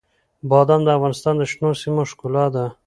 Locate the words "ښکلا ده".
2.09-2.65